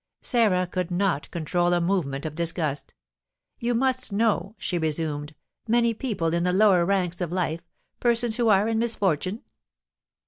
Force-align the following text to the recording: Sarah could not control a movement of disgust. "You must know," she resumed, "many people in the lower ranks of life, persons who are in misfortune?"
Sarah 0.23 0.65
could 0.65 0.89
not 0.89 1.29
control 1.29 1.73
a 1.73 1.79
movement 1.79 2.25
of 2.25 2.33
disgust. 2.33 2.95
"You 3.59 3.75
must 3.75 4.11
know," 4.11 4.55
she 4.57 4.79
resumed, 4.79 5.35
"many 5.67 5.93
people 5.93 6.33
in 6.33 6.41
the 6.41 6.51
lower 6.51 6.83
ranks 6.85 7.21
of 7.21 7.31
life, 7.31 7.61
persons 7.99 8.37
who 8.37 8.49
are 8.49 8.67
in 8.67 8.79
misfortune?" 8.79 9.43